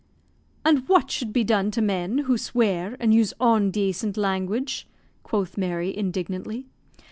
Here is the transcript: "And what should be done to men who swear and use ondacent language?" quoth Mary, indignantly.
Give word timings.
"And 0.65 0.79
what 0.89 1.11
should 1.11 1.31
be 1.31 1.43
done 1.43 1.69
to 1.69 1.79
men 1.79 2.17
who 2.25 2.35
swear 2.35 2.97
and 2.99 3.13
use 3.13 3.35
ondacent 3.39 4.17
language?" 4.17 4.87
quoth 5.21 5.59
Mary, 5.59 5.95
indignantly. 5.95 6.65